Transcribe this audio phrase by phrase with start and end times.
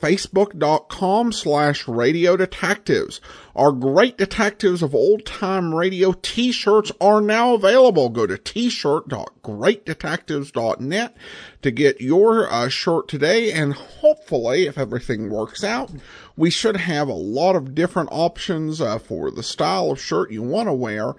[0.00, 3.20] facebook.com slash radio detectives.
[3.54, 8.10] Our great detectives of old time radio t-shirts are now available.
[8.10, 11.16] Go to t-shirt.greatdetectives.net
[11.62, 13.50] to get your uh, shirt today.
[13.52, 15.90] And hopefully, if everything works out,
[16.36, 20.42] we should have a lot of different options uh, for the style of shirt you
[20.42, 21.14] want to wear.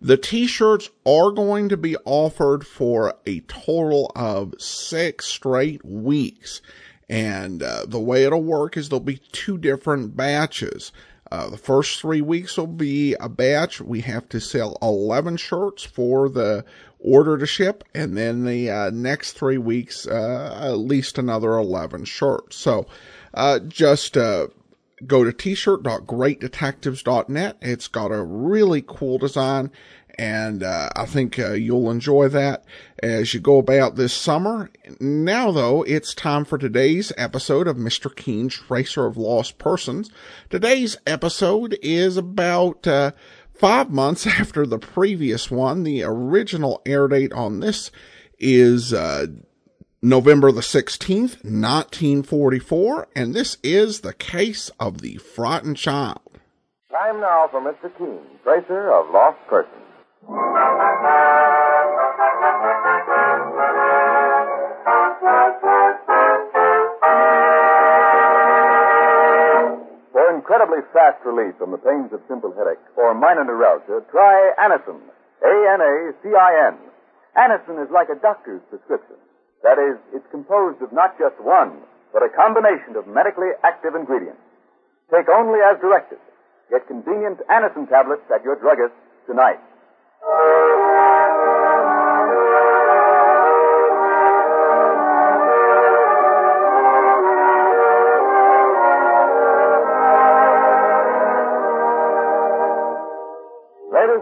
[0.00, 6.62] The t-shirts are going to be offered for a total of six straight weeks.
[7.08, 10.92] And uh, the way it'll work is there'll be two different batches.
[11.30, 13.80] Uh, the first three weeks will be a batch.
[13.80, 16.64] We have to sell 11 shirts for the
[16.98, 17.84] order to ship.
[17.94, 22.56] And then the uh, next three weeks, uh, at least another 11 shirts.
[22.56, 22.86] So
[23.32, 24.48] uh, just uh,
[25.06, 27.56] go to t-shirt.greatdetectives.net.
[27.60, 29.72] It's got a really cool design
[30.22, 32.64] and uh, I think uh, you'll enjoy that
[33.02, 34.70] as you go about this summer.
[35.00, 38.14] Now, though, it's time for today's episode of Mr.
[38.14, 40.12] Keen, Tracer of Lost Persons.
[40.48, 43.10] Today's episode is about uh,
[43.52, 45.82] five months after the previous one.
[45.82, 47.90] The original air date on this
[48.38, 49.26] is uh,
[50.02, 56.20] November the 16th, 1944, and this is the case of the frightened child.
[56.92, 57.90] Time now for Mr.
[57.98, 59.81] Keen, Tracer of Lost Persons.
[60.22, 60.38] For
[70.30, 75.00] incredibly fast relief from the pains of simple headache or minor neuralgia, try Anacin.
[75.42, 76.78] A-N-A-C-I-N.
[77.36, 79.16] Anacin is like a doctor's prescription.
[79.64, 84.38] That is, it's composed of not just one, but a combination of medically active ingredients.
[85.10, 86.18] Take only as directed.
[86.70, 88.94] Get convenient Anacin tablets at your druggist
[89.26, 89.58] tonight.
[90.22, 90.38] Ladies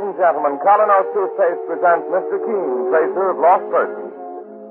[0.00, 2.40] and gentlemen, Kolynos Toothpaste presents Mr.
[2.48, 4.16] Keen, Tracer of Lost Persons.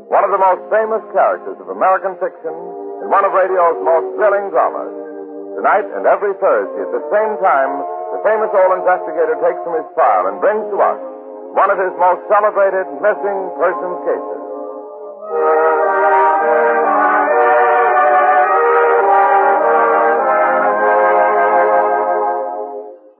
[0.09, 2.57] One of the most famous characters of American fiction
[3.06, 4.90] and one of radio's most thrilling dramas.
[5.61, 7.85] Tonight and every Thursday at the same time,
[8.17, 10.97] the famous old investigator takes from his file and brings to us
[11.54, 14.40] one of his most celebrated missing persons cases.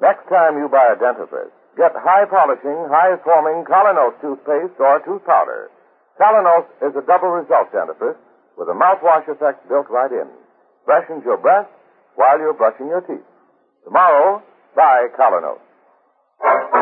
[0.02, 5.26] Next time you buy a dentifrice, get high polishing, high forming Kolynos toothpaste or tooth
[5.26, 5.70] powder.
[6.20, 8.18] Kolynos is a double result dentifrice
[8.58, 10.28] with a mouthwash effect built right in.
[10.86, 11.68] Freshens your breath
[12.16, 13.26] while you're brushing your teeth.
[13.86, 14.42] Tomorrow,
[14.76, 16.79] buy Kolynos.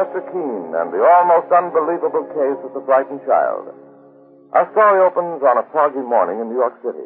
[0.00, 0.24] Mr.
[0.32, 3.68] Keen and the almost unbelievable case of the frightened child.
[4.56, 7.04] Our story opens on a foggy morning in New York City.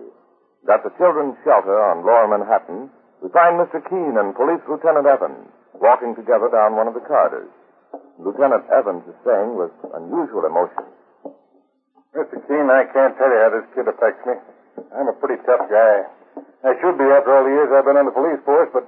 [0.70, 2.86] At the children's shelter on Lower Manhattan,
[3.18, 3.82] we find Mr.
[3.90, 7.50] Keen and Police Lieutenant Evans walking together down one of the corridors.
[8.22, 10.86] Lieutenant Evans is saying with unusual emotion.
[12.14, 12.38] Mr.
[12.46, 14.38] Keen, I can't tell you how this kid affects me.
[14.94, 16.06] I'm a pretty tough guy.
[16.62, 18.86] I should be after all the years I've been on the police force, but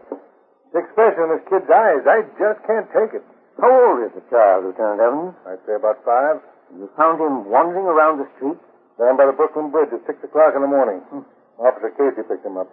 [0.70, 3.26] the expression in this kid's eyes, I just can't take it.
[3.56, 5.34] How old is the child, Lieutenant Evans?
[5.48, 6.44] I'd say about five.
[6.76, 8.60] You found him wandering around the street?
[9.00, 11.00] Down by the Brooklyn Bridge at six o'clock in the morning.
[11.08, 11.24] Hmm.
[11.60, 12.68] Officer Casey picked him up.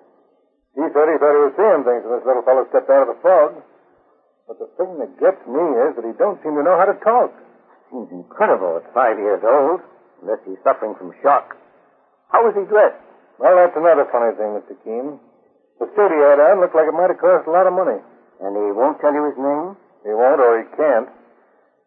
[0.76, 3.16] He said he thought he was seeing things when this little fellow stepped out of
[3.16, 3.64] the fog.
[4.48, 6.98] But the thing that gets me is that he don't seem to know how to
[7.00, 7.32] talk.
[7.88, 9.80] Seems incredible at five years old,
[10.20, 11.56] unless he's suffering from shock.
[12.34, 13.00] How was he dressed?
[13.40, 14.76] Well, that's another funny thing, Mr.
[14.84, 15.22] Keen.
[15.80, 18.00] The suit he had on looked like it might have cost a lot of money.
[18.44, 19.78] And he won't tell you his name?
[20.04, 21.10] He won't or he can't.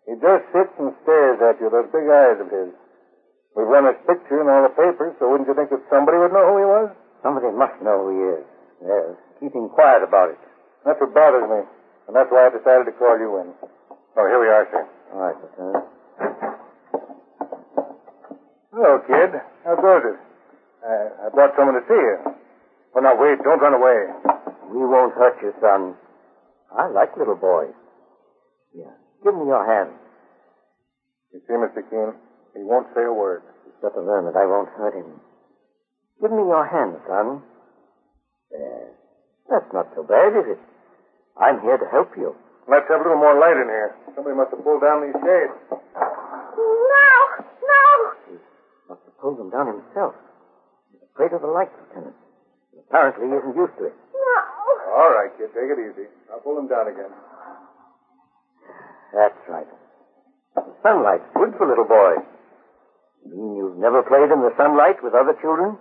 [0.08, 2.72] He just sits and stares at you, those big eyes of his.
[3.56, 6.32] We've run his picture in all the papers, so wouldn't you think that somebody would
[6.32, 6.88] know who he was?
[7.24, 8.44] Somebody must know who he is.
[8.84, 9.16] Yes.
[9.40, 10.40] Keep him quiet about it.
[10.84, 11.60] That's what bothers me.
[12.06, 13.48] And that's why I decided to call you in.
[14.16, 14.84] Oh, here we are, sir.
[15.12, 15.84] All right, Lieutenant.
[18.72, 19.40] Hello, kid.
[19.64, 20.19] How goes it?
[20.84, 22.16] I, I brought someone to see you.
[22.94, 23.42] Oh, now, wait.
[23.42, 24.06] Don't run away.
[24.70, 25.96] We won't hurt you, son.
[26.76, 27.72] I like little boys.
[28.76, 28.93] Yeah.
[29.25, 29.96] Give me your hand.
[31.32, 31.81] You see, Mr.
[31.88, 32.12] Keen?
[32.52, 33.43] He won't say a word.
[33.64, 35.20] He's got to learn that I won't hurt him.
[36.20, 37.40] Give me your hand, son.
[38.52, 38.93] There.
[39.49, 40.61] That's not so bad, is it?
[41.40, 42.37] I'm here to help you.
[42.69, 43.96] Let's have a little more light in here.
[44.14, 45.56] Somebody must have pulled down these shades.
[45.70, 47.84] No, no.
[48.29, 48.37] He
[48.88, 50.14] must have pulled them down himself.
[50.90, 52.17] He's afraid of the light, Lieutenant.
[52.88, 53.96] Apparently, he isn't used to it.
[54.14, 54.37] No.
[54.96, 56.08] All right, kid, take it easy.
[56.32, 57.12] I'll pull them down again.
[59.16, 59.66] That's right.
[60.60, 62.20] The sunlight's good for little boys.
[63.24, 65.80] You mean you've never played in the sunlight with other children?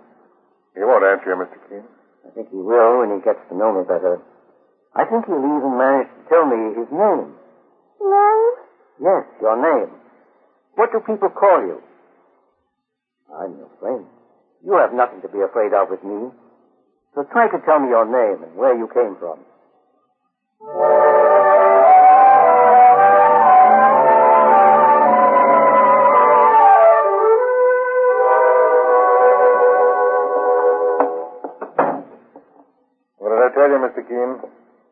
[0.72, 1.60] He won't answer you, Mr.
[1.68, 1.84] Keen.
[2.24, 4.24] I think he will when he gets to know me better.
[4.96, 7.36] I think he'll even manage to tell me his name.
[8.00, 8.52] Name?
[9.04, 9.92] Yes, your name.
[10.80, 11.84] What do people call you?
[13.28, 14.08] I'm your friend.
[14.64, 16.32] You have nothing to be afraid of with me.
[17.14, 19.44] So try to tell me your name and where you came from.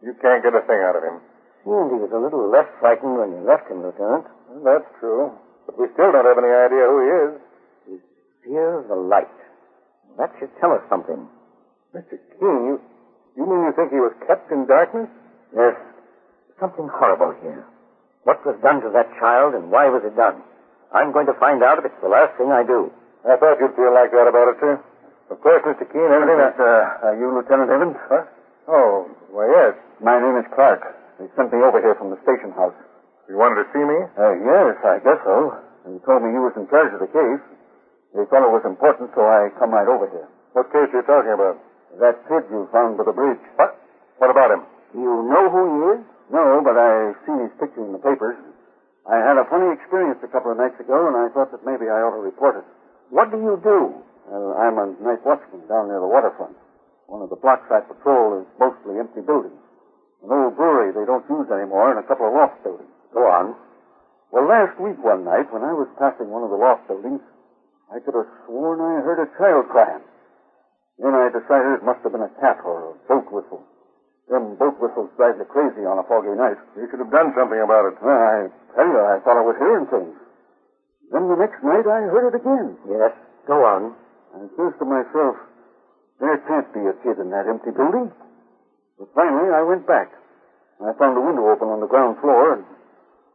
[0.05, 1.17] You can't get a thing out of him.
[1.65, 4.29] Seemed he was a little less frightened when you left him, Lieutenant.
[4.53, 5.33] Well, that's true.
[5.65, 7.33] But we still don't have any idea who he is.
[8.45, 9.33] Fear of the light.
[10.21, 11.25] That should tell us something.
[11.97, 12.21] Mr.
[12.37, 12.77] Keen, you,
[13.33, 15.09] you mean you think he was kept in darkness?
[15.57, 15.81] There's
[16.61, 17.65] something horrible here.
[18.29, 20.45] What was done to that child and why was it done?
[20.93, 22.93] I'm going to find out if it's the last thing I do.
[23.25, 24.77] I thought you'd feel like that about it, sir.
[25.33, 25.89] Of course, Mr.
[25.89, 26.41] Keen, anything.
[26.61, 27.97] Uh, are you Lieutenant Evans?
[28.13, 28.29] Huh?
[28.69, 29.75] Oh, why, yes.
[30.03, 30.83] My name is Clark.
[31.19, 32.75] They sent me over here from the station house.
[33.31, 33.99] You wanted to see me?
[34.19, 35.55] Uh, yes, I guess so.
[35.87, 37.43] They told me you was in charge of the case.
[38.13, 40.27] They thought it was important, so I come right over here.
[40.53, 41.57] What case are you talking about?
[42.03, 43.43] That kid you found by the bridge.
[43.55, 43.79] What?
[44.19, 44.63] What about him?
[44.95, 46.01] You know who he is?
[46.31, 48.39] No, but I've seen his picture in the papers.
[49.07, 51.87] I had a funny experience a couple of nights ago, and I thought that maybe
[51.87, 52.67] I ought to report it.
[53.11, 53.95] What do you do?
[54.27, 56.57] Well, I'm a night watchman down near the waterfront.
[57.07, 59.61] One of the blocks I patrol is mostly empty buildings.
[60.25, 62.89] An old brewery they don't use anymore, and a couple of loft buildings.
[63.13, 63.53] Go on.
[64.33, 67.21] Well, last week one night, when I was passing one of the loft buildings,
[67.93, 70.01] I could have sworn I heard a child crying.
[70.97, 73.63] Then I decided it must have been a cat or a boat whistle.
[74.33, 76.57] Them boat whistles drive you crazy on a foggy night.
[76.73, 78.01] You should have done something about it.
[78.01, 80.17] Well, I tell you, I thought I was hearing things.
[81.13, 82.81] Then the next night I heard it again.
[82.89, 83.13] Yes,
[83.45, 83.93] go on.
[84.33, 85.37] I says to myself,
[86.19, 88.09] there can't be a kid in that empty building.
[88.99, 90.13] But finally I went back.
[90.83, 92.65] I found a window open on the ground floor, and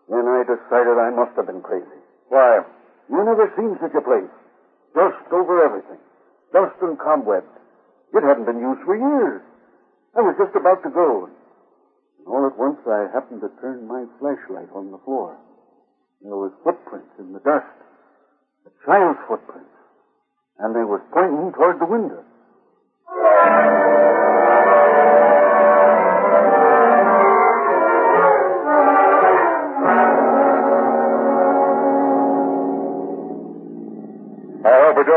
[0.07, 1.99] then I decided I must have been crazy.
[2.27, 2.61] Why?
[3.09, 4.29] You never seen such a place.
[4.93, 5.97] Dust over everything.
[6.53, 7.49] Dust and cobwebs.
[8.13, 9.41] It hadn't been used for years.
[10.17, 11.29] I was just about to go.
[12.19, 15.37] And all at once I happened to turn my flashlight on the floor.
[16.21, 17.69] There was footprints in the dust.
[18.65, 19.73] A child's footprints.
[20.57, 22.25] And they was pointing toward the window.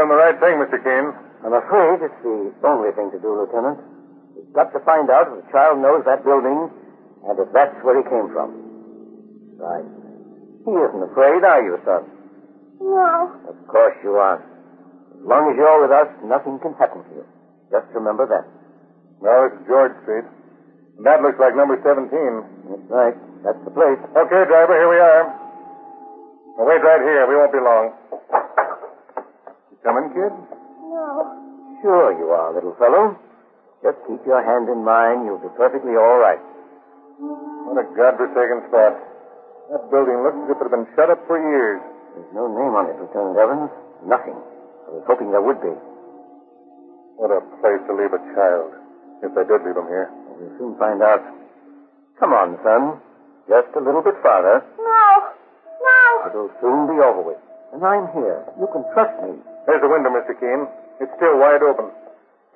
[0.02, 0.82] Doing the right thing, Mr.
[0.82, 1.14] Keen.
[1.47, 3.78] I'm afraid it's the only thing to do, Lieutenant.
[4.35, 6.75] We've got to find out if the child knows that building
[7.23, 8.50] and if that's where he came from.
[9.62, 9.87] Right.
[10.66, 12.02] He isn't afraid, are you, son?
[12.82, 13.30] No.
[13.47, 14.42] Of course you aren't.
[14.42, 17.26] As long as you're with us, nothing can happen to you.
[17.71, 18.42] Just remember that.
[19.23, 20.26] No, it's George Street.
[20.99, 22.11] And that looks like number 17.
[22.11, 23.14] That's right.
[23.47, 24.02] That's the place.
[24.02, 25.30] Okay, driver, here we are.
[26.59, 27.23] Now, wait right here.
[27.30, 28.12] We won't be long.
[29.83, 30.31] Coming, kid?
[30.95, 31.43] No.
[31.83, 33.19] Sure you are, little fellow.
[33.83, 35.27] Just keep your hand in mine.
[35.27, 36.39] You'll be perfectly all right.
[37.67, 38.95] What a godforsaken spot.
[39.75, 41.83] That building looks as if it had been shut up for years.
[42.15, 43.71] There's no name on it, Lieutenant Evans.
[44.07, 44.39] Nothing.
[44.39, 45.75] I was hoping there would be.
[47.19, 48.79] What a place to leave a child.
[49.27, 50.11] If they did leave him here.
[50.39, 51.23] We'll soon find out.
[52.23, 53.03] Come on, son.
[53.51, 54.62] Just a little bit farther.
[54.79, 55.03] No.
[55.83, 56.01] No.
[56.31, 57.43] It'll soon be over with.
[57.75, 58.47] And I'm here.
[58.61, 59.43] You can trust me.
[59.66, 60.35] There's the window, Mr.
[60.38, 60.66] Keen.
[61.00, 61.90] It's still wide open.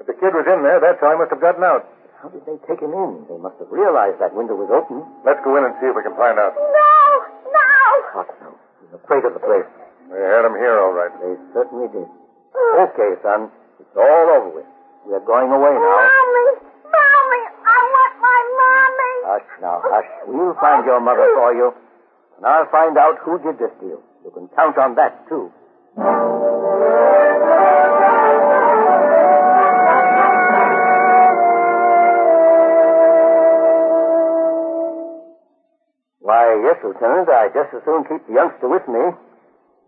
[0.00, 1.86] If the kid was in there, that's how he must have gotten out.
[2.20, 3.24] How did they take him in?
[3.28, 5.04] They must have realized that window was open.
[5.24, 6.56] Let's go in and see if we can find out.
[6.56, 6.94] No.
[7.52, 7.72] No.
[8.16, 8.50] What no?
[8.82, 9.68] He's afraid of the place.
[10.10, 11.12] They had him here, all right.
[11.20, 12.06] They certainly did.
[12.06, 13.50] Okay, son.
[13.80, 14.68] It's all over with.
[15.06, 15.96] We're going away now.
[16.02, 16.46] Mommy.
[16.88, 17.42] Mommy.
[17.62, 19.12] I want my mommy.
[19.26, 20.08] Hush now, hush.
[20.26, 21.74] We'll find your mother for you.
[22.38, 23.98] And I'll find out who did this to you.
[24.24, 25.52] You can count on that, too.
[25.96, 26.12] Why,
[36.60, 37.32] yes, Lieutenant.
[37.32, 39.00] I just as soon keep the youngster with me.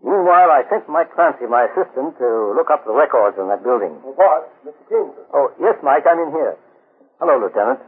[0.01, 3.93] Meanwhile, I think Mike Clancy, my assistant, to look up the records on that building.
[4.01, 4.49] What?
[4.65, 4.73] Mr.
[4.89, 5.13] Sir.
[5.33, 6.57] Oh, yes, Mike, I'm in here.
[7.19, 7.81] Hello, Lieutenant.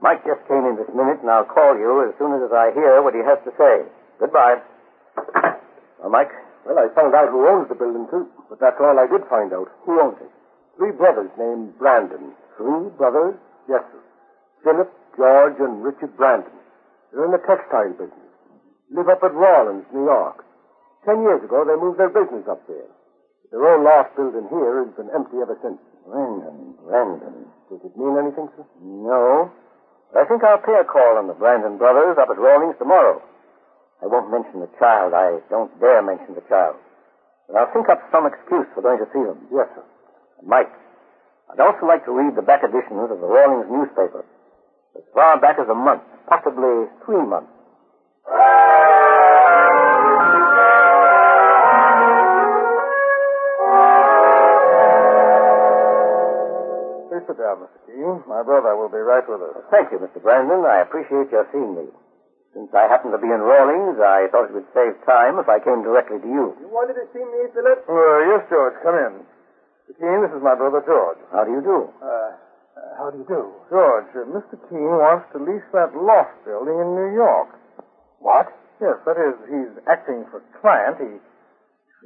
[0.00, 3.02] Mike just came in this minute, and I'll call you as soon as I hear
[3.02, 3.88] what he has to say.
[4.20, 4.62] Goodbye.
[5.98, 6.30] Well, Mike?
[6.66, 8.26] Well, I found out who owns the building, too.
[8.50, 9.70] But that's all I did find out.
[9.86, 10.30] Who owns it?
[10.76, 12.34] Three brothers named Brandon.
[12.58, 13.38] Three brothers?
[13.70, 14.02] Yes, sir.
[14.66, 16.52] Philip, George, and Richard Brandon.
[17.14, 18.34] They're in the textile business.
[18.90, 20.44] Live up at Rawlings, New York.
[21.06, 22.90] Ten years ago, they moved their business up there.
[23.54, 25.78] Their old loft building here has been empty ever since.
[26.02, 27.46] Brandon, Brandon.
[27.70, 28.66] Does it mean anything, sir?
[28.82, 29.50] No.
[30.12, 33.22] But I think I'll pay a call on the Brandon brothers up at Rawlings tomorrow.
[34.02, 35.14] I won't mention the child.
[35.14, 36.76] I don't dare mention the child.
[37.48, 39.38] But I'll think up some excuse for going to see them.
[39.52, 39.84] Yes, sir.
[40.44, 40.70] Mike,
[41.50, 44.24] I'd also like to read the back editions of the Rawlings newspaper.
[44.96, 47.52] As far back as a month, possibly three months.
[57.08, 57.78] Please sit down, Mr.
[57.86, 58.22] Keen.
[58.28, 59.62] My brother will be right with us.
[59.70, 60.20] Thank you, Mr.
[60.20, 60.64] Brandon.
[60.66, 61.86] I appreciate your seeing me.
[62.56, 65.60] Since I happen to be in Rawlings, I thought it would save time if I
[65.60, 66.56] came directly to you.
[66.56, 67.84] You wanted to see me, Philip?
[67.84, 68.72] Uh, yes, George.
[68.80, 69.12] Come in.
[69.84, 69.92] Mr.
[70.00, 71.20] Keen, this is my brother, George.
[71.36, 71.92] How do you do?
[72.00, 72.32] Uh,
[72.96, 73.52] how do you do?
[73.68, 74.56] George, uh, Mr.
[74.72, 77.60] Keen wants to lease that loft building in New York.
[78.24, 78.48] What?
[78.80, 80.96] Yes, that is, he's acting for client.
[80.96, 81.12] He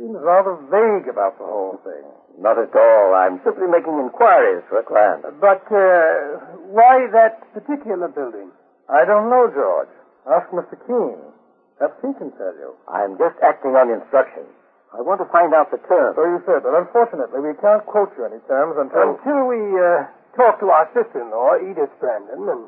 [0.02, 2.02] seems rather vague about the whole thing.
[2.42, 3.14] Not at all.
[3.14, 5.22] I'm simply making inquiries for a client.
[5.38, 8.50] But uh, why that particular building?
[8.90, 9.94] I don't know, George.
[10.28, 10.76] Ask Mr.
[10.84, 11.16] Keen.
[11.78, 12.76] Perhaps he can tell you.
[12.88, 14.52] I'm just acting on instructions.
[14.92, 16.18] I want to find out the terms.
[16.18, 19.16] So you said, but unfortunately we can't quote you any terms until...
[19.16, 20.04] Until we uh,
[20.36, 22.62] talk to our sister-in-law, Edith Brandon, and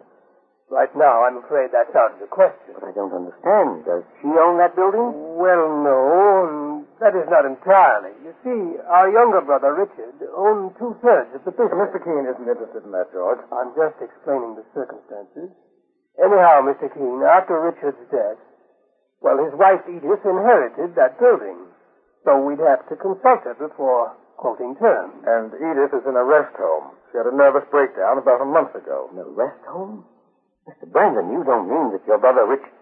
[0.71, 2.79] right now I'm afraid that's out of the question.
[2.79, 3.85] But I don't understand.
[3.85, 5.13] Does she own that building?
[5.37, 8.15] Well, no, that is not entirely.
[8.23, 11.75] You see, our younger brother, Richard, owned two-thirds of the business.
[11.75, 12.01] Mr.
[12.01, 13.43] Keen isn't interested in that, George.
[13.51, 15.51] I'm just explaining the circumstances.
[16.21, 16.93] Anyhow, Mr.
[16.93, 18.41] Keen, after Richard's death,
[19.23, 21.71] well, his wife Edith inherited that building.
[22.27, 25.15] So we'd have to consult her before quoting terms.
[25.27, 26.95] And Edith is in a rest home.
[27.11, 29.09] She had a nervous breakdown about a month ago.
[29.15, 30.05] In a rest home?
[30.69, 30.91] Mr.
[30.91, 32.77] Brandon, you don't mean that your brother Richard.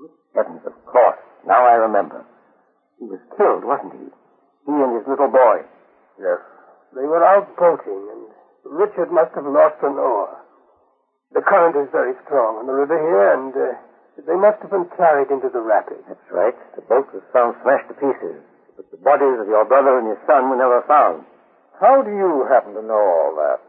[0.00, 1.20] Good heavens, of course.
[1.46, 2.24] Now I remember.
[3.00, 4.08] He was killed, wasn't he?
[4.68, 5.64] He and his little boy.
[6.20, 6.40] Yes.
[6.94, 8.24] They were out boating, and
[8.64, 10.28] Richard must have lost an oar.
[11.32, 13.72] The current is very strong on the river here, and uh,
[14.28, 16.04] they must have been carried into the rapids.
[16.04, 16.52] That's right.
[16.76, 18.36] The boat was found smashed to pieces.
[18.76, 21.24] But the bodies of your brother and his son were never found.
[21.80, 23.64] How do you happen to know all that?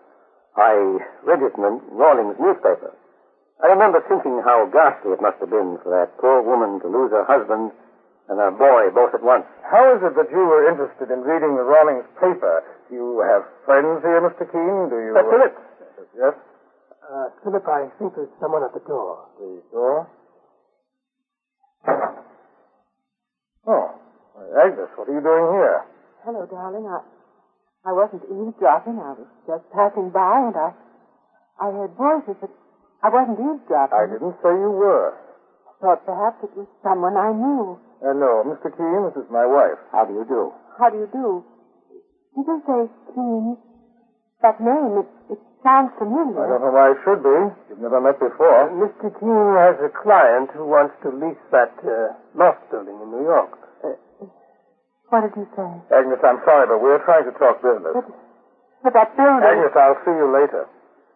[0.59, 0.75] I
[1.23, 2.91] read it in the Rawlings newspaper.
[3.63, 7.15] I remember thinking how ghastly it must have been for that poor woman to lose
[7.15, 7.71] her husband
[8.27, 9.47] and her boy both at once.
[9.63, 12.63] How is it that you were interested in reading the Rawlings paper?
[12.91, 14.43] Do you have friends here, Mr.
[14.51, 14.91] Keen?
[14.91, 15.15] Do you...
[15.15, 15.55] Uh, Philip.
[16.11, 16.35] Yes?
[17.03, 19.27] Uh, Philip, I think there's someone at the door.
[19.39, 20.07] The door?
[23.67, 23.87] Oh.
[24.53, 25.83] Agnes, what are you doing here?
[26.23, 26.87] Hello, darling.
[26.87, 26.99] I
[27.83, 28.95] I wasn't eavesdropping.
[28.95, 30.71] I was just passing by, and I
[31.59, 32.51] I heard voices, but
[33.03, 33.97] I wasn't eavesdropping.
[33.97, 35.15] I didn't say you were.
[35.67, 37.75] I thought perhaps it was someone I knew.
[37.99, 38.71] Uh, no, Mr.
[38.71, 39.79] Keen, this is my wife.
[39.91, 40.51] How do you do?
[40.79, 41.43] How do you do?
[42.35, 42.79] Did you say
[43.15, 43.57] Keen?
[44.43, 46.43] That name, it, it sounds familiar.
[46.43, 47.39] I don't know why it should be.
[47.71, 48.69] You've never met before.
[48.77, 49.07] Mr.
[49.17, 53.55] Keen has a client who wants to lease that uh, loft building in New York.
[55.09, 55.69] What did he say?
[55.93, 57.93] Agnes, I'm sorry, but we're trying to talk business.
[57.93, 58.07] But,
[58.81, 59.45] but that building.
[59.45, 60.65] Agnes, I'll see you later.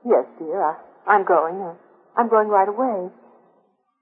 [0.06, 0.54] Yes, dear.
[0.62, 0.78] I,
[1.10, 1.58] I'm going.
[1.58, 1.74] Uh,
[2.16, 3.10] I'm going right away.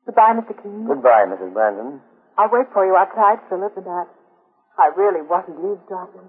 [0.06, 0.52] Goodbye, Mr.
[0.62, 0.86] Keen.
[0.86, 1.54] Goodbye, Mrs.
[1.54, 2.02] Brandon.
[2.38, 4.04] I'll wait for you outside, Philip, and I,
[4.78, 6.28] I really wasn't eavesdropping.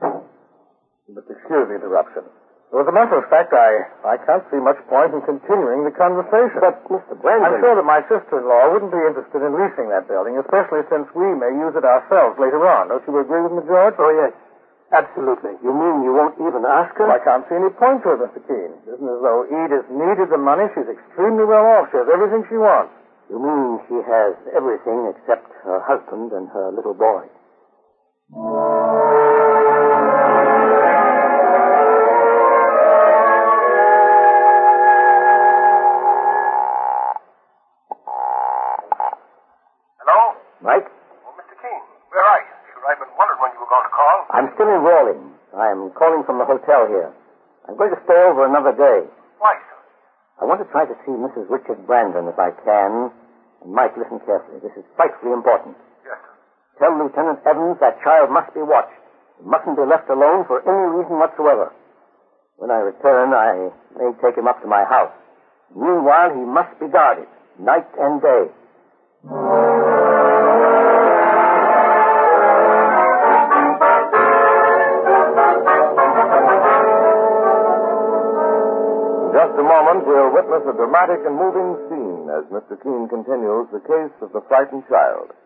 [0.00, 2.22] But excuse the interruption.
[2.70, 5.90] Well, as a matter of fact, I, I can't see much point in continuing the
[5.90, 6.62] conversation.
[6.62, 7.18] But, Mr.
[7.18, 7.50] Brandon...
[7.50, 11.26] I'm sure that my sister-in-law wouldn't be interested in leasing that building, especially since we
[11.34, 12.94] may use it ourselves later on.
[12.94, 13.98] Don't you agree with me, George?
[13.98, 14.30] Oh, yes.
[14.94, 15.58] Absolutely.
[15.66, 17.10] You mean you won't even ask her?
[17.10, 18.42] Well, I can't see any point to it, Mr.
[18.46, 18.70] Keen.
[18.86, 20.66] It isn't as though Edith needed the money.
[20.74, 21.90] She's extremely well off.
[21.90, 22.94] She has everything she wants.
[23.30, 27.26] You mean she has everything except her husband and her little boy?
[46.00, 47.12] Calling from the hotel here.
[47.68, 49.04] I'm going to stay over another day.
[49.36, 49.78] Why, sir?
[50.40, 51.44] I want to try to see Mrs.
[51.52, 53.12] Richard Brandon if I can.
[53.60, 54.64] And Mike, listen carefully.
[54.64, 55.76] This is frightfully important.
[56.00, 56.32] Yes, sir.
[56.80, 58.96] Tell Lieutenant Evans that child must be watched.
[59.36, 61.68] He mustn't be left alone for any reason whatsoever.
[62.56, 63.68] When I return, I
[64.00, 65.12] may take him up to my house.
[65.76, 67.28] Meanwhile, he must be guarded,
[67.60, 68.44] night and day.
[79.60, 82.80] A moment, we'll witness a dramatic and moving scene as Mr.
[82.80, 85.36] Keen continues the case of the frightened child.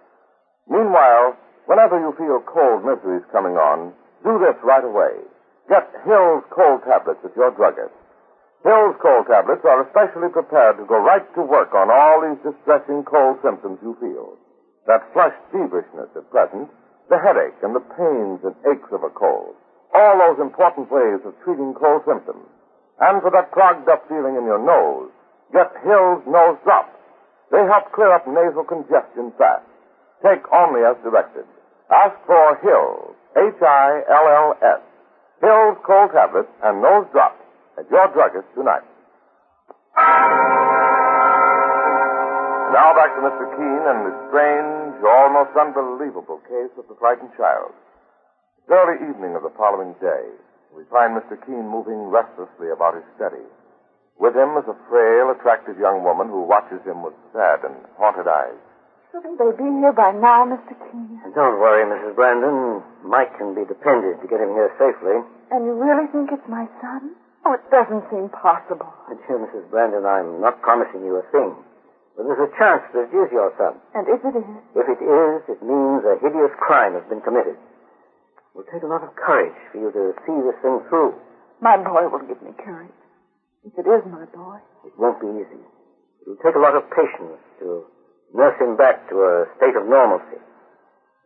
[0.70, 1.34] Meanwhile,
[1.66, 3.90] whenever you feel cold miseries coming on,
[4.22, 5.18] do this right away.
[5.66, 7.90] Get Hill's cold tablets at your druggist.
[8.62, 13.02] Hill's cold tablets are especially prepared to go right to work on all these distressing
[13.02, 14.38] cold symptoms you feel.
[14.86, 16.70] That flushed feverishness at present,
[17.10, 19.58] the headache and the pains and aches of a cold.
[19.90, 22.46] All those important ways of treating cold symptoms.
[23.00, 25.10] And for that clogged up feeling in your nose,
[25.52, 26.94] get Hill's Nose Drops.
[27.50, 29.66] They help clear up nasal congestion fast.
[30.22, 31.44] Take only as directed.
[31.90, 34.82] Ask for Hills, H-I-L-L-S.
[35.42, 37.42] Hills Cold Tablets and Nose Drops
[37.78, 38.86] at your druggist tonight.
[42.72, 43.46] Now back to Mr.
[43.54, 47.70] Keen and the strange, almost unbelievable case of the frightened child.
[48.58, 50.24] It's early evening of the following day.
[50.74, 51.38] We find Mr.
[51.46, 53.42] Keen moving restlessly about his study.
[54.18, 58.26] With him is a frail, attractive young woman who watches him with sad and haunted
[58.26, 58.58] eyes.
[59.14, 60.74] Shouldn't they be here by now, Mr.
[60.90, 61.22] Keen?
[61.34, 62.18] Don't worry, Mrs.
[62.18, 62.82] Brandon.
[63.06, 65.22] Mike can be depended to get him here safely.
[65.54, 67.14] And you really think it's my son?
[67.46, 68.90] Oh, it doesn't seem possible.
[69.06, 69.70] My dear Mrs.
[69.70, 71.54] Brandon, I'm not promising you a thing.
[72.18, 73.78] But there's a chance that it is your son.
[73.94, 77.58] And if it is, If it is, it means a hideous crime has been committed.
[78.54, 81.18] It will take a lot of courage for you to see this thing through.
[81.58, 82.94] my boy will give me courage.
[83.66, 84.62] If it is my boy.
[84.86, 85.58] It won't be easy.
[85.58, 87.82] It will take a lot of patience to
[88.30, 90.38] nurse him back to a state of normalcy.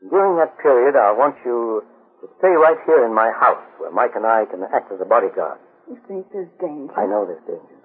[0.09, 1.85] During that period, I want you
[2.23, 5.05] to stay right here in my house, where Mike and I can act as a
[5.05, 5.59] bodyguard.
[5.91, 6.95] You think there's danger?
[6.97, 7.79] I know there's danger.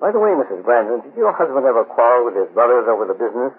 [0.00, 0.62] By the way, Mrs.
[0.68, 3.56] Brandon, did your husband ever quarrel with his brothers over the business?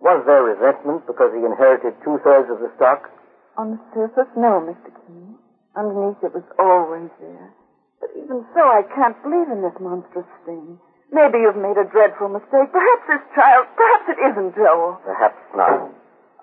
[0.00, 3.10] Was there resentment because he inherited two-thirds of the stock?
[3.58, 4.94] On the surface, no, Mr.
[5.02, 5.34] Keen.
[5.74, 7.50] Underneath, it was always there.
[7.98, 10.78] But even so, I can't believe in this monstrous thing.
[11.10, 12.70] Maybe you've made a dreadful mistake.
[12.70, 15.02] Perhaps this child, perhaps it isn't Joel.
[15.02, 15.90] Perhaps not.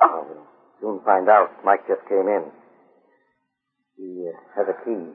[0.03, 1.55] Oh, We'll soon find out.
[1.63, 2.51] Mike just came in.
[3.95, 5.07] He uh, has a key.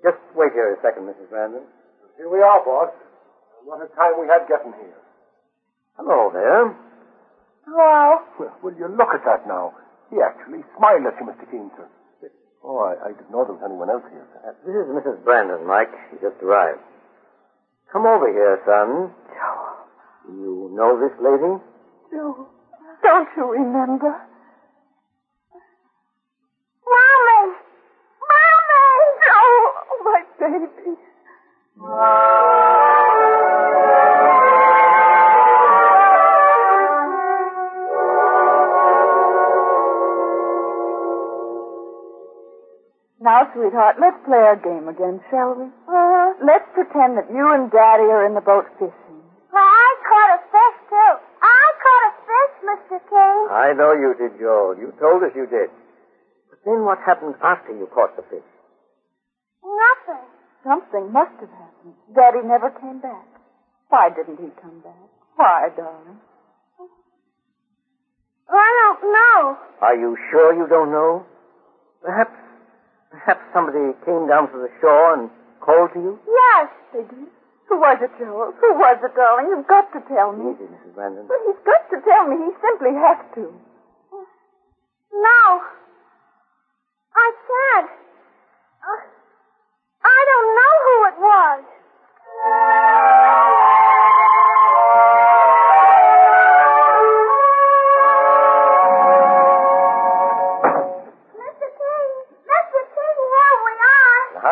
[0.00, 1.28] Just wait here a second, Mrs.
[1.28, 1.68] Brandon.
[2.16, 2.96] Here we are, boss.
[3.64, 4.96] What a time we had getting here.
[6.00, 6.72] Hello there.
[7.68, 8.24] hello.
[8.40, 9.74] Well, will you look at that now?
[10.12, 11.48] He actually smiled at you, Mr.
[11.48, 11.88] Keen, sir.
[12.62, 14.44] Oh, I, I didn't know there was anyone else here, sir.
[14.44, 15.24] Uh, this is Mrs.
[15.24, 15.90] Brandon, Mike.
[16.12, 16.84] He just arrived.
[17.90, 19.08] Come over here, son.
[19.32, 19.72] Joe.
[20.28, 21.56] You know this lady?
[22.12, 22.46] Joel,
[23.02, 24.12] don't you remember?
[26.84, 27.56] Mommy!
[28.20, 28.84] Mommy!
[29.24, 30.92] Joel, oh, my baby.
[43.22, 45.70] Now, sweetheart, let's play our game again, shall we?
[45.86, 49.22] Uh, Let's pretend that you and Daddy are in the boat fishing.
[49.54, 51.12] well, I caught a fish, too.
[51.38, 52.98] I caught a fish, Mr.
[53.06, 53.38] King.
[53.54, 54.74] I know you did, Joel.
[54.74, 55.70] You told us you did.
[56.50, 58.48] But then what happened after you caught the fish?
[59.62, 60.26] Nothing.
[60.66, 61.94] Something must have happened.
[62.14, 63.26] Daddy never came back.
[63.88, 64.98] Why didn't he come back?
[65.36, 66.18] Why, darling?
[68.50, 69.56] I don't know.
[69.80, 71.24] Are you sure you don't know?
[72.02, 72.34] Perhaps,
[73.12, 76.18] perhaps somebody came down from the shore and called to you?
[76.26, 76.68] Yes.
[76.92, 77.28] They did.
[77.68, 78.52] Who was it, Joel?
[78.60, 79.48] Who was it, darling?
[79.48, 80.52] You've got to tell me.
[80.52, 80.92] Easy, Mrs.
[80.96, 81.24] Brandon.
[81.28, 82.36] Well, he's got to tell me.
[82.36, 83.52] He simply has to.
[85.12, 85.42] No.
[87.14, 87.90] I can't.
[88.82, 89.02] Uh,
[90.04, 91.64] I don't know who it was.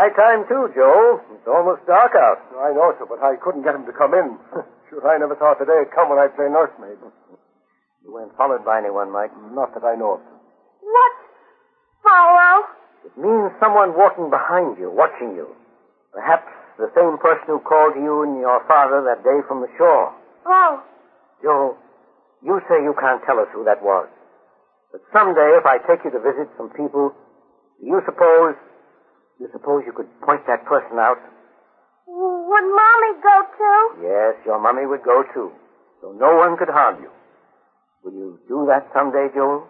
[0.01, 1.21] High time too, Joe.
[1.37, 2.41] It's almost dark out.
[2.57, 4.41] I know, sir, but I couldn't get him to come in.
[4.89, 6.97] sure, I never thought the day would come when I'd play nursemaid.
[8.01, 9.29] You weren't followed by anyone, Mike.
[9.53, 10.25] Not that I know of.
[10.81, 11.15] What?
[12.01, 12.65] Follow?
[13.05, 15.53] It means someone walking behind you, watching you.
[16.17, 16.49] Perhaps
[16.81, 20.17] the same person who called to you and your father that day from the shore.
[20.49, 20.81] Oh,
[21.45, 21.77] Joe,
[22.41, 24.09] you say you can't tell us who that was.
[24.97, 27.13] But someday, if I take you to visit some people,
[27.77, 28.57] do you suppose,
[29.41, 31.17] you suppose you could point that person out?
[32.07, 34.05] would Mommy go too?
[34.05, 35.51] Yes, your mummy would go too.
[36.03, 37.11] So no one could harm you.
[38.05, 39.69] Will you do that someday, Joel?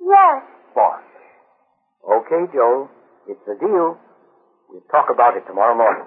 [0.00, 0.42] Yes.
[0.74, 1.02] Boss.
[2.02, 2.88] Okay, Joel.
[3.28, 3.98] It's a deal.
[4.70, 6.06] We'll talk about it tomorrow morning.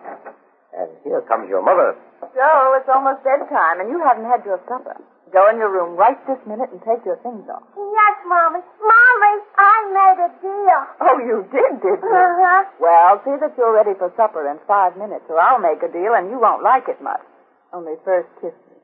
[0.73, 1.95] And here comes your mother.
[2.33, 4.95] Joe, it's almost bedtime, and you haven't had your supper.
[5.31, 7.63] Go in your room right this minute and take your things off.
[7.71, 8.59] Yes, Mommy.
[8.83, 10.81] Mommy, I made a deal.
[10.99, 12.11] Oh, you did, did you?
[12.11, 12.67] Uh-huh.
[12.83, 16.11] Well, see that you're ready for supper in five minutes, or I'll make a deal
[16.19, 17.23] and you won't like it much.
[17.71, 18.75] Only first kiss me.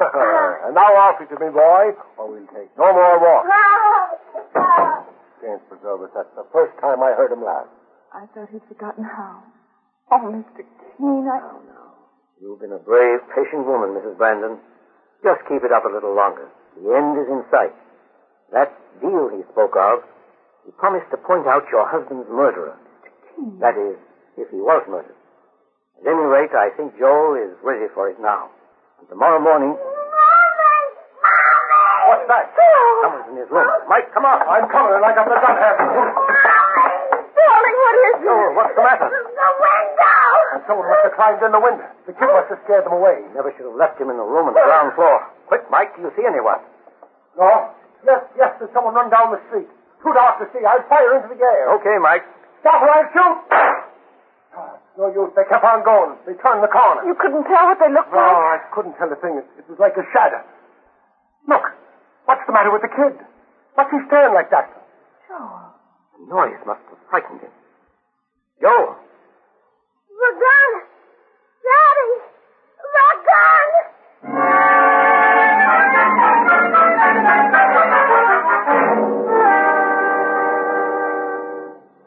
[0.66, 3.46] and now off you to me, boy, or we'll take no more walks.
[5.38, 7.70] James preserve us, that's the first time I heard him laugh.
[8.12, 9.44] I thought he'd forgotten how.
[10.10, 10.66] Oh, Mr.
[10.98, 11.38] Keen, I...
[11.38, 11.94] Oh, no.
[12.42, 14.18] You've been a brave, patient woman, Mrs.
[14.18, 14.58] Brandon.
[15.22, 16.48] Just keep it up a little longer.
[16.80, 17.76] The end is in sight.
[18.52, 18.72] That
[19.04, 20.00] deal he spoke of,
[20.64, 22.76] he promised to point out your husband's murderer.
[23.60, 23.96] That is,
[24.36, 25.16] if he was murdered.
[26.00, 28.48] At any rate, I think Joel is ready for it now.
[28.98, 29.76] And tomorrow morning.
[32.08, 32.50] What's that?
[33.04, 33.68] Someone's in his room.
[33.88, 34.40] Mike, come on.
[34.48, 35.76] I'm coming, and I got the gun half.
[37.36, 38.24] Darling, what is it?
[38.24, 39.08] Joel, what's the matter?
[39.12, 39.60] The window.
[39.60, 39.69] And
[40.70, 41.90] someone must have climbed in the window.
[42.06, 43.18] The kid must have scared them away.
[43.34, 45.26] Never should have left him in the room on the ground floor.
[45.50, 46.62] Quick, Mike, do you see anyone?
[47.34, 47.74] No?
[48.06, 49.66] Yes, yes, there's someone run down the street.
[50.00, 50.62] Too dark to see.
[50.62, 51.74] I'll fire into the air.
[51.82, 52.22] Okay, Mike.
[52.62, 53.38] Stop or I'll shoot!
[54.98, 55.32] No use.
[55.36, 56.16] They kept on going.
[56.26, 57.02] They turned the corner.
[57.04, 58.30] You couldn't tell what they looked No, like?
[58.32, 59.38] No, I couldn't tell a thing.
[59.40, 60.42] It, it was like a shadow.
[61.48, 61.64] Look,
[62.26, 63.16] what's the matter with the kid?
[63.74, 64.68] What's he staring like that?
[65.28, 65.72] Joel.
[66.20, 67.52] The noise must have frightened him.
[68.60, 68.96] Joel.
[70.20, 70.70] The gun.
[71.64, 72.12] Daddy.
[72.76, 73.68] The gun.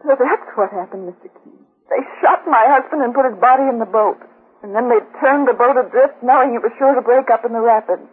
[0.06, 1.26] So that's what happened, Mr.
[1.42, 1.58] Keen.
[1.90, 4.22] They shot my husband and put his body in the boat.
[4.62, 7.54] And then they turned the boat adrift, knowing it was sure to break up in
[7.54, 8.06] the rapids.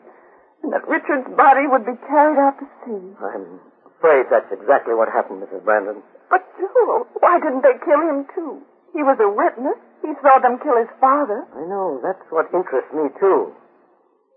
[0.65, 3.05] And that Richard's body would be carried out to sea.
[3.21, 5.61] I'm afraid that's exactly what happened, Mrs.
[5.61, 6.01] Brandon.
[6.33, 8.65] But, Joel, why didn't they kill him, too?
[8.93, 9.79] He was a witness.
[10.03, 11.47] He saw them kill his father.
[11.55, 12.01] I know.
[12.03, 13.53] That's what interests me, too.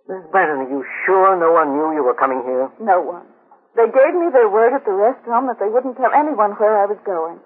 [0.09, 0.29] Mrs.
[0.31, 2.67] Brandon, are you sure no one knew you were coming here?
[2.79, 3.23] No one.
[3.75, 6.85] They gave me their word at the restaurant that they wouldn't tell anyone where I
[6.85, 7.39] was going.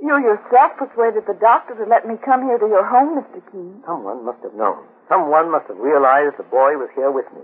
[0.00, 3.42] You yourself persuaded the doctor to let me come here to your home, Mr.
[3.50, 3.82] Keen.
[3.84, 4.86] Someone must have known.
[5.10, 7.42] Someone must have realized the boy was here with me.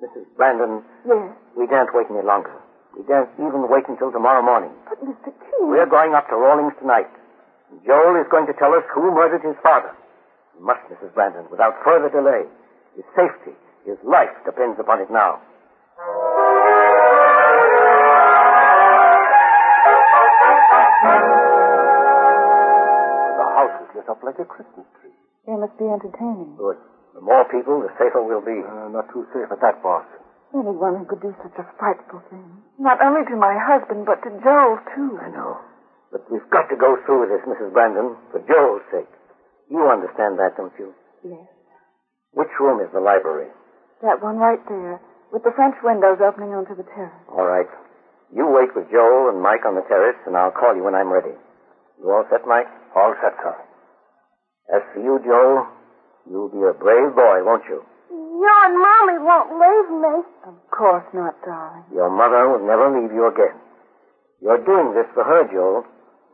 [0.00, 0.30] Mrs.
[0.38, 1.34] Brandon, Yes.
[1.58, 2.54] we daren't wait any longer.
[2.96, 4.70] We daren't even wait until tomorrow morning.
[4.88, 5.34] But, Mr.
[5.34, 5.68] Keen.
[5.68, 7.10] We're going up to Rawlings tonight.
[7.84, 9.92] Joel is going to tell us who murdered his father.
[10.58, 11.12] We must, Mrs.
[11.14, 12.48] Brandon, without further delay.
[12.96, 13.52] His safety,
[13.84, 15.40] his life depends upon it now.
[22.16, 25.14] The house is lit up like a Christmas tree.
[25.46, 26.56] They must be entertaining.
[26.56, 26.78] Good.
[27.14, 28.60] The more people, the safer we'll be.
[28.64, 30.04] Uh, not too safe at that, boss.
[30.54, 32.44] Anyone who could do such a frightful thing.
[32.78, 35.18] Not only to my husband, but to Joel, too.
[35.20, 35.58] I know.
[36.12, 37.72] But we've got to go through with this, Mrs.
[37.72, 39.10] Brandon, for Joel's sake.
[39.70, 40.94] You understand that, don't you?
[41.26, 41.46] Yes.
[42.32, 43.50] Which room is the library?
[44.02, 45.00] That one right there,
[45.32, 47.26] with the French windows opening onto the terrace.
[47.28, 47.66] All right.
[48.34, 51.10] You wait with Joel and Mike on the terrace, and I'll call you when I'm
[51.10, 51.34] ready.
[51.98, 52.68] You all set, Mike?
[52.94, 53.56] All set, sir.
[54.74, 55.66] As for you, Joel,
[56.30, 57.82] you'll be a brave boy, won't you?
[58.10, 60.14] You and Mommy won't leave me.
[60.46, 61.84] Of course not, darling.
[61.94, 63.58] Your mother will never leave you again.
[64.42, 65.84] You're doing this for her, Joel.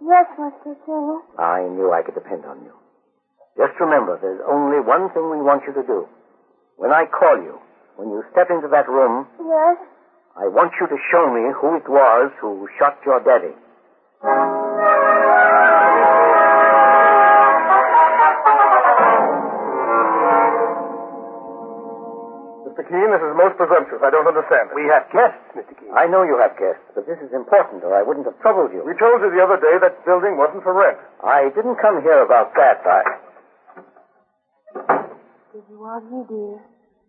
[0.03, 0.75] Yes, Mr.
[0.85, 1.19] Singer.
[1.39, 2.75] I knew I could depend on you.
[3.57, 6.09] Just remember, there's only one thing we want you to do.
[6.77, 7.61] When I call you,
[7.97, 9.79] when you step into that room, Yes.
[10.35, 13.53] I want you to show me who it was who shot your daddy.
[22.83, 22.91] Mr.
[22.91, 24.03] Keen, this is most presumptuous.
[24.03, 24.75] I don't understand it.
[24.75, 25.71] We have guests, Mr.
[25.79, 25.95] Keen.
[25.95, 28.83] I know you have guests, but this is important, or I wouldn't have troubled you.
[28.83, 30.99] We told you the other day that building wasn't for rent.
[31.23, 32.83] I didn't come here about that.
[32.83, 33.03] I.
[35.55, 36.59] Did you want me, dear?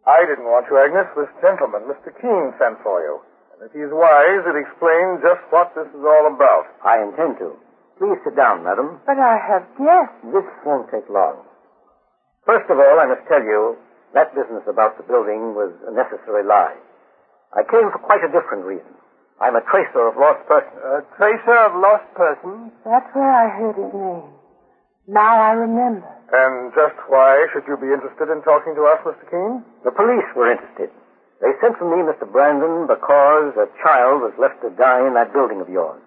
[0.06, 1.10] I didn't want you, Agnes.
[1.18, 2.14] This gentleman, Mr.
[2.22, 3.18] Keen, sent for you.
[3.58, 6.70] And if he's wise, it explains just what this is all about.
[6.86, 7.58] I intend to.
[7.98, 9.02] Please sit down, madam.
[9.10, 10.22] But I have guests.
[10.30, 11.42] This won't take long.
[12.46, 13.80] First of all, I must tell you
[14.14, 16.78] that business about the building was a necessary lie.
[17.54, 18.94] I came for quite a different reason.
[19.42, 20.78] I'm a tracer of lost persons.
[20.86, 22.70] A tracer of lost persons.
[22.86, 24.30] That's where I heard his name.
[25.10, 26.08] Now I remember.
[26.32, 29.26] And just why should you be interested in talking to us, Mr.
[29.28, 29.66] Keen?
[29.84, 30.90] The police were interested.
[31.44, 32.24] They sent for me, Mr.
[32.24, 36.00] Brandon, because a child was left to die in that building of yours.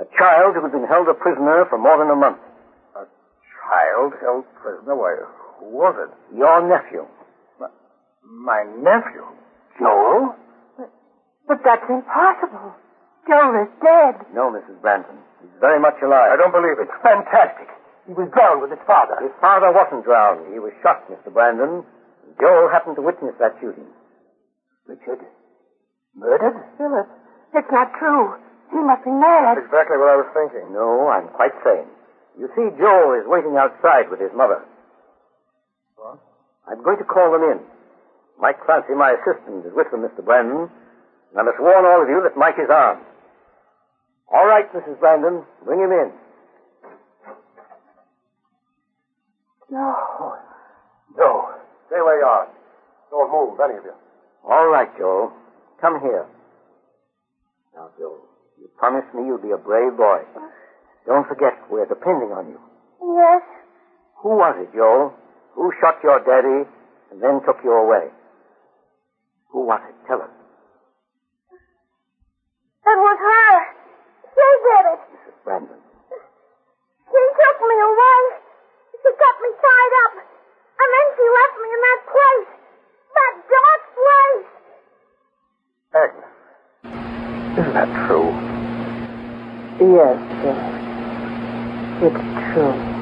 [0.00, 2.40] A child who had been held a prisoner for more than a month.
[2.96, 3.04] A
[3.68, 4.96] child held prisoner?
[4.96, 5.12] Why,
[5.60, 6.10] who was it?
[6.34, 7.04] Your nephew.
[8.32, 9.24] My nephew.
[9.78, 10.34] Joel?
[11.46, 12.72] But that's impossible.
[13.28, 14.24] Joel is dead.
[14.32, 14.80] No, Mrs.
[14.80, 15.18] Brandon.
[15.42, 16.32] He's very much alive.
[16.32, 16.88] I don't believe it.
[17.02, 17.68] Fantastic.
[18.06, 19.20] he was drowned with his father.
[19.20, 20.48] His father wasn't drowned.
[20.52, 21.32] He was shot, Mr.
[21.32, 21.84] Brandon.
[22.40, 23.86] Joel happened to witness that shooting.
[24.88, 25.20] Richard,
[26.16, 26.58] murdered?
[26.78, 27.06] Philip,
[27.54, 28.34] it's not true.
[28.72, 29.54] He must be mad.
[29.60, 30.72] That's Exactly what I was thinking.
[30.72, 31.86] No, I'm quite sane.
[32.40, 34.64] You see, Joel is waiting outside with his mother.
[35.94, 36.18] What?
[36.66, 37.60] I'm going to call them in.
[38.40, 40.24] Mike Clancy, my assistant, is with them, Mr.
[40.24, 40.68] Brandon.
[41.30, 43.04] And I must warn all of you that Mike is armed.
[44.32, 44.98] All right, Mrs.
[44.98, 46.12] Brandon, bring him in.
[49.70, 50.36] No.
[51.16, 51.50] No.
[51.86, 52.48] Stay where you are.
[53.10, 53.94] Don't move, any of you.
[54.44, 55.32] All right, Joel.
[55.80, 56.26] Come here.
[57.74, 58.20] Now, Joel,
[58.60, 60.20] you promised me you'd be a brave boy.
[61.06, 62.60] Don't forget, we're depending on you.
[63.00, 63.42] Yes.
[64.22, 65.12] Who was it, Joel?
[65.54, 66.68] Who shot your daddy
[67.10, 68.08] and then took you away?
[69.52, 69.94] Who was it?
[70.08, 70.32] Tell us.
[72.82, 73.52] It was her.
[74.32, 75.00] She did it.
[75.12, 75.36] Mrs.
[75.44, 75.80] Brandon.
[77.04, 78.22] She took me away.
[78.96, 80.14] She got me tied up.
[80.24, 82.50] And then she left me in that place.
[83.12, 84.48] That dark place.
[86.00, 86.32] Agnes.
[87.60, 88.32] Isn't that true?
[89.84, 90.56] Yes, sir.
[92.08, 93.01] It's true.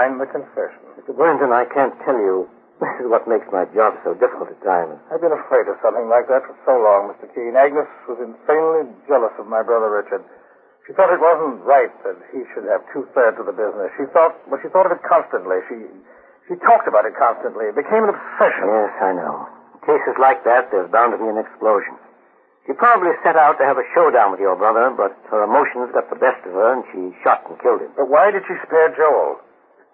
[0.00, 0.80] Signed the confession.
[0.96, 1.12] Mr.
[1.12, 2.48] Brandon, I can't tell you.
[2.80, 4.96] This is what makes my job so difficult at times.
[5.12, 7.28] I've been afraid of something like that for so long, Mr.
[7.36, 7.52] Keen.
[7.52, 10.24] Agnes was insanely jealous of my brother Richard.
[10.88, 13.92] She thought it wasn't right that he should have two thirds of the business.
[14.00, 15.60] She thought, well, she thought of it constantly.
[15.68, 15.76] She,
[16.48, 17.68] she talked about it constantly.
[17.68, 18.72] It became an obsession.
[18.72, 19.52] Yes, I know.
[19.76, 22.00] In cases like that, there's bound to be an explosion.
[22.64, 26.08] She probably set out to have a showdown with your brother, but her emotions got
[26.08, 27.92] the best of her, and she shot and killed him.
[28.00, 29.44] But why did she spare Joel?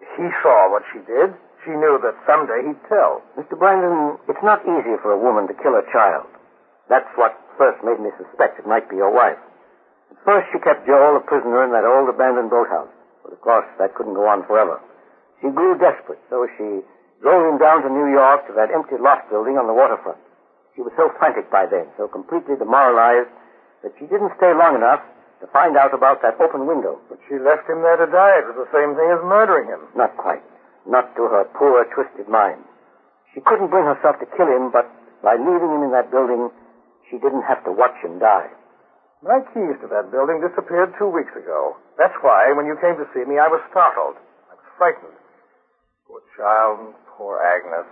[0.00, 1.32] He saw what she did.
[1.64, 3.22] She knew that someday he'd tell.
[3.34, 3.58] Mr.
[3.58, 6.28] Brandon, it's not easy for a woman to kill a child.
[6.88, 9.40] That's what first made me suspect it might be your wife.
[10.12, 12.92] At first, she kept Joel a prisoner in that old abandoned boathouse.
[13.24, 14.78] But of course, that couldn't go on forever.
[15.42, 16.86] She grew desperate, so she
[17.20, 20.22] drove him down to New York to that empty loft building on the waterfront.
[20.76, 23.32] She was so frantic by then, so completely demoralized,
[23.82, 25.02] that she didn't stay long enough
[25.40, 26.98] to find out about that open window.
[27.08, 28.40] But she left him there to die.
[28.40, 29.82] It was the same thing as murdering him.
[29.94, 30.44] Not quite.
[30.88, 32.62] Not to her poor, twisted mind.
[33.34, 34.88] She couldn't bring herself to kill him, but
[35.20, 36.48] by leaving him in that building,
[37.10, 38.48] she didn't have to watch him die.
[39.20, 41.76] My keys to that building disappeared two weeks ago.
[41.98, 44.16] That's why, when you came to see me, I was startled.
[44.48, 45.16] I was frightened.
[46.06, 47.88] Poor child poor Agnes.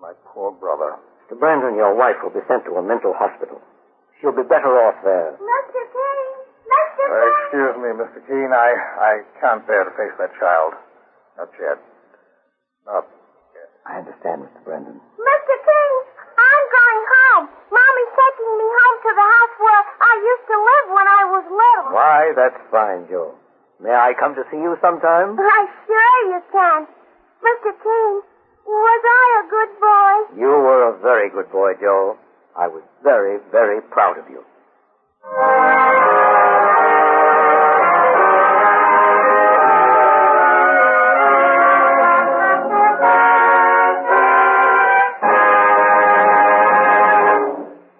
[0.00, 0.94] My poor brother.
[1.26, 1.38] Mr.
[1.38, 3.58] Brandon, your wife will be sent to a mental hospital.
[4.20, 5.36] She'll be better off there.
[5.36, 5.82] Mr.
[5.92, 6.28] King.
[6.66, 7.02] Mr.
[7.04, 7.36] Uh, King.
[7.46, 8.18] excuse me, Mr.
[8.26, 8.50] Keen.
[8.50, 10.74] I, I can't bear to face that child.
[11.36, 11.78] Not yet.
[12.88, 13.04] Not
[13.52, 13.68] yet.
[13.84, 14.60] I understand, Mr.
[14.64, 14.96] Brendan.
[14.96, 15.54] Mr.
[15.62, 15.92] King,
[16.36, 17.44] I'm going home.
[17.70, 21.44] Mommy's taking me home to the house where I used to live when I was
[21.52, 21.88] little.
[21.92, 23.36] Why, that's fine, Joe.
[23.78, 25.36] May I come to see you sometime?
[25.36, 26.88] I sure you can.
[27.44, 27.70] Mr.
[27.76, 28.12] King,
[28.64, 30.40] was I a good boy?
[30.40, 32.16] You were a very good boy, Joe.
[32.58, 34.40] I was very, very proud of you.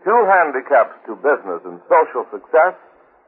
[0.04, 2.72] Two handicaps to business and social success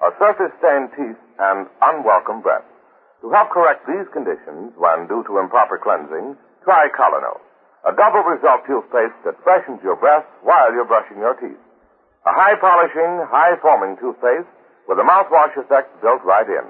[0.01, 2.65] are surface-stained teeth and unwelcome breath.
[3.21, 7.41] To help correct these conditions when due to improper cleansing, try Colonel,
[7.87, 11.61] a double result toothpaste that freshens your breath while you're brushing your teeth.
[12.27, 14.51] A high-polishing, high-foaming toothpaste
[14.91, 16.67] with a mouthwash effect built right in.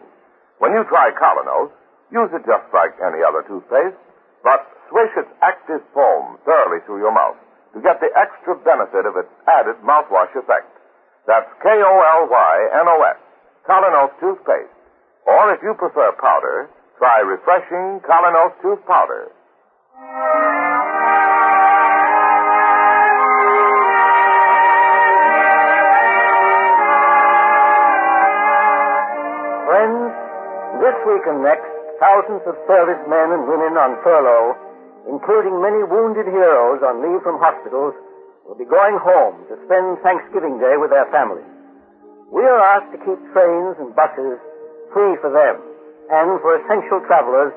[0.59, 1.71] When you try Kolynos,
[2.13, 3.97] use it just like any other toothpaste,
[4.45, 7.39] but swish its active foam thoroughly through your mouth
[7.75, 10.69] to get the extra benefit of its added mouthwash effect.
[11.27, 13.19] That's K-O-L-Y-N-O-S,
[13.69, 14.77] Kolynos toothpaste.
[15.27, 19.31] Or if you prefer powder, try refreshing Kolynos tooth powder.
[31.19, 31.67] Week and next,
[31.99, 34.55] thousands of servicemen and women on furlough,
[35.11, 37.91] including many wounded heroes on leave from hospitals,
[38.47, 41.51] will be going home to spend Thanksgiving Day with their families.
[42.31, 44.39] We are asked to keep trains and buses
[44.95, 45.59] free for them
[46.07, 47.51] and for essential travelers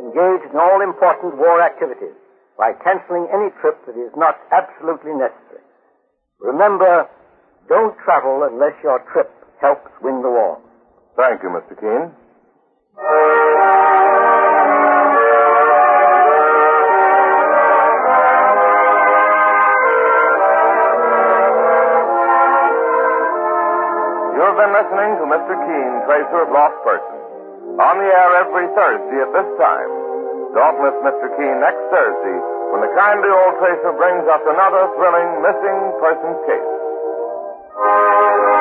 [0.00, 2.16] engaged in all important war activities
[2.56, 5.60] by canceling any trip that is not absolutely necessary.
[6.40, 7.04] Remember,
[7.68, 9.28] don't travel unless your trip
[9.60, 10.64] helps win the war.
[11.20, 11.76] Thank you, Mr.
[11.76, 12.21] Keen.
[12.92, 13.08] You've been
[24.76, 25.56] listening to Mr.
[25.56, 27.24] Keen, Tracer of Lost Persons,
[27.80, 29.88] on the air every Thursday at this time.
[30.52, 31.32] Don't miss Mr.
[31.40, 32.38] Keen next Thursday
[32.76, 38.51] when the kindly old tracer brings us another thrilling missing persons case.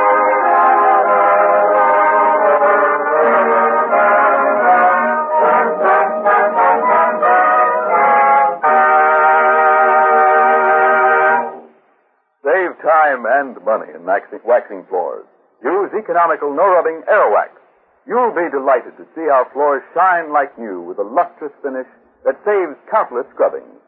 [13.41, 15.25] And money in waxing, floors.
[15.65, 17.57] Use economical no-rubbing Aerowax.
[18.05, 21.89] You'll be delighted to see our floors shine like new with a lustrous finish
[22.25, 23.81] that saves countless scrubbings.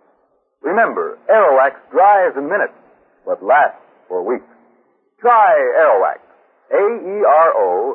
[0.61, 2.73] Remember, Aerowax dries in minutes,
[3.25, 4.49] but lasts for weeks.
[5.21, 6.19] Try Aerowax.
[6.73, 7.93] A-E-R-O-W-A-X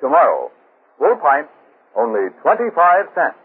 [0.00, 0.50] tomorrow.
[0.98, 1.48] Full pint,
[1.96, 3.41] only 25 cents.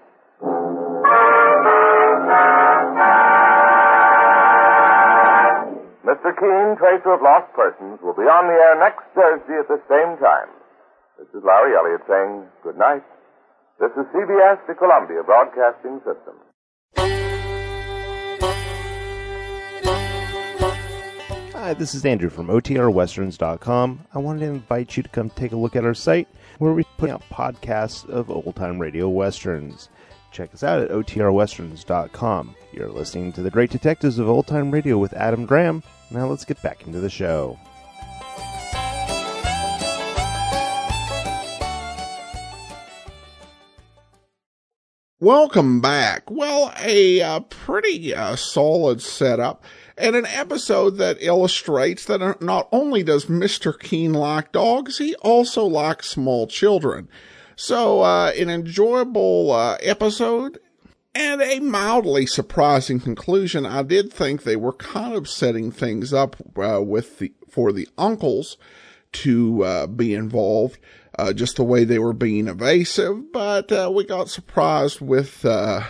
[6.17, 6.33] Mr.
[6.33, 10.17] Keen, Tracer of Lost Persons, will be on the air next Thursday at the same
[10.17, 10.49] time.
[11.19, 13.03] This is Larry Elliott saying good night.
[13.79, 16.33] This is CBS, the Columbia Broadcasting System.
[21.53, 24.07] Hi, this is Andrew from OTRWesterns.com.
[24.11, 26.27] I wanted to invite you to come take a look at our site
[26.57, 29.89] where we put out podcasts of old time radio westerns.
[30.31, 32.55] Check us out at OTRWesterns.com.
[32.71, 35.83] You're listening to The Great Detectives of Old Time Radio with Adam Graham.
[36.09, 37.59] Now let's get back into the show.
[45.19, 46.29] Welcome back.
[46.29, 49.63] Well, a uh, pretty uh, solid setup
[49.97, 53.77] and an episode that illustrates that not only does Mr.
[53.77, 57.09] Keen like dogs, he also likes small children.
[57.55, 60.59] So, uh, an enjoyable uh, episode
[61.17, 63.65] and a mildly surprising conclusion.
[63.65, 67.87] I did think they were kind of setting things up uh, with the for the
[67.97, 68.55] uncles
[69.13, 70.77] to uh, be involved,
[71.17, 73.31] uh, just the way they were being evasive.
[73.31, 75.87] But uh, we got surprised with uh,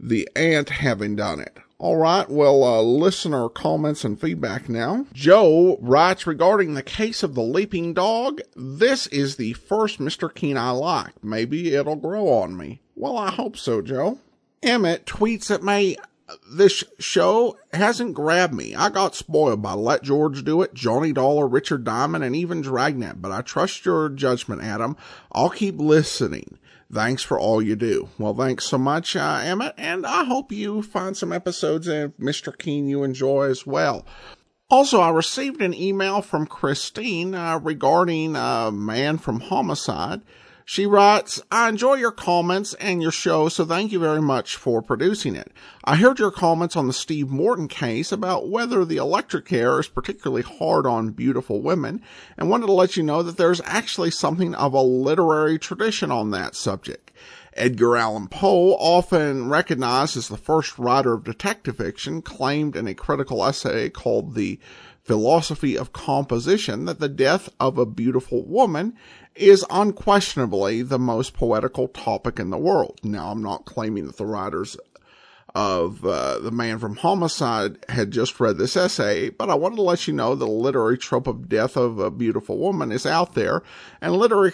[0.00, 1.58] the aunt having done it.
[1.76, 5.04] All right, well, uh, listener comments and feedback now.
[5.12, 8.40] Joe writes regarding the case of the leaping dog.
[8.54, 10.32] This is the first Mr.
[10.32, 11.22] Keen I like.
[11.22, 12.80] Maybe it'll grow on me.
[12.94, 14.18] Well, I hope so, Joe.
[14.62, 15.96] Emmett tweets at me,
[16.50, 18.74] this show hasn't grabbed me.
[18.74, 23.20] I got spoiled by Let George Do It, Johnny Dollar, Richard Diamond, and even Dragnet,
[23.20, 24.96] but I trust your judgment, Adam.
[25.32, 26.58] I'll keep listening.
[26.92, 28.08] Thanks for all you do.
[28.18, 32.56] Well, thanks so much, uh, Emmett, and I hope you find some episodes of Mr.
[32.56, 34.04] Keen you enjoy as well.
[34.70, 40.22] Also, I received an email from Christine uh, regarding a man from homicide.
[40.64, 44.80] She writes, I enjoy your comments and your show, so thank you very much for
[44.80, 45.52] producing it.
[45.84, 49.88] I heard your comments on the Steve Morton case about whether the electric hair is
[49.88, 52.00] particularly hard on beautiful women,
[52.38, 56.30] and wanted to let you know that there's actually something of a literary tradition on
[56.30, 57.10] that subject.
[57.54, 62.94] Edgar Allan Poe, often recognized as the first writer of detective fiction, claimed in a
[62.94, 64.58] critical essay called The
[65.02, 68.94] Philosophy of Composition that the death of a beautiful woman
[69.34, 73.00] is unquestionably the most poetical topic in the world.
[73.02, 74.76] Now, I'm not claiming that the writers
[75.54, 79.82] of uh, The Man from Homicide had just read this essay, but I wanted to
[79.82, 83.34] let you know that the literary trope of death of a beautiful woman is out
[83.34, 83.62] there,
[84.00, 84.52] and literary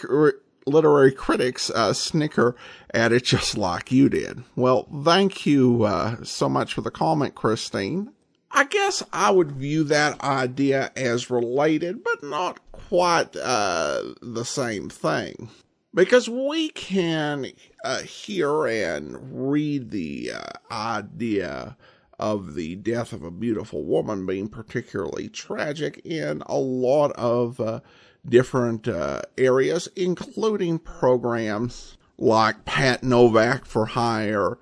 [0.67, 2.55] literary critics uh, snicker
[2.93, 4.43] at it just like you did.
[4.55, 8.13] Well, thank you uh, so much for the comment, Christine.
[8.51, 14.89] I guess I would view that idea as related, but not quite uh, the same
[14.89, 15.51] thing.
[15.95, 17.47] Because we can
[17.85, 21.77] uh, hear and read the uh, idea
[22.19, 27.81] of the death of a beautiful woman being particularly tragic in a lot of uh,
[28.27, 34.59] different uh, areas, including programs like Pat Novak for Hire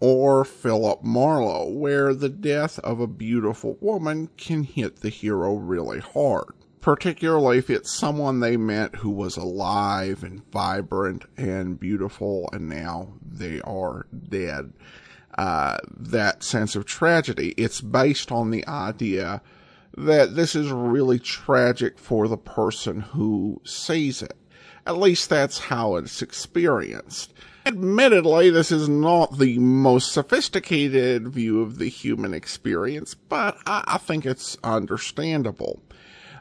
[0.00, 6.00] or Philip Marlowe, where the death of a beautiful woman can hit the hero really
[6.00, 6.54] hard.
[6.80, 13.12] Particularly if it's someone they met who was alive and vibrant and beautiful and now
[13.22, 14.72] they are dead.
[15.36, 17.54] Uh, that sense of tragedy.
[17.56, 19.42] It's based on the idea
[19.96, 24.36] that this is really tragic for the person who sees it.
[24.86, 27.34] At least that's how it's experienced.
[27.70, 33.98] Admittedly, this is not the most sophisticated view of the human experience, but I, I
[33.98, 35.80] think it's understandable.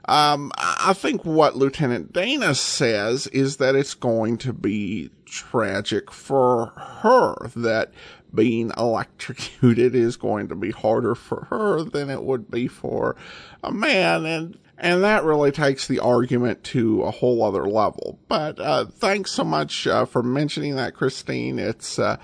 [0.06, 6.74] Um, I think what Lieutenant Dana says is that it's going to be tragic for
[6.76, 7.94] her, that
[8.34, 13.16] being electrocuted is going to be harder for her than it would be for
[13.64, 14.26] a man.
[14.26, 18.18] And And that really takes the argument to a whole other level.
[18.28, 21.60] But uh, thanks so much uh, for mentioning that, Christine.
[21.60, 22.18] It's uh,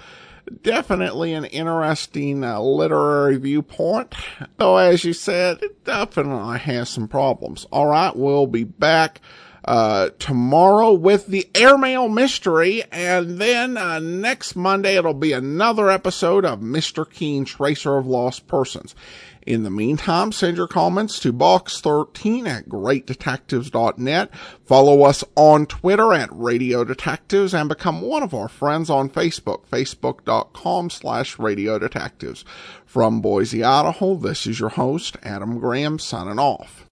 [0.62, 4.16] definitely an interesting uh, literary viewpoint.
[4.58, 7.66] Though, as you said, it definitely has some problems.
[7.72, 9.22] All right, we'll be back.
[9.66, 16.46] Uh, tomorrow with the airmail mystery, and then uh, next Monday it'll be another episode
[16.46, 17.10] of Mr.
[17.10, 18.94] Keen, Tracer of Lost Persons.
[19.46, 24.36] In the meantime, send your comments to box13 at greatdetectives.net.
[24.66, 29.68] Follow us on Twitter at Radio Detectives and become one of our friends on Facebook,
[29.68, 32.44] facebook.com slash Radio Detectives.
[32.86, 36.84] From Boise, Idaho, this is your host, Adam Graham, signing off.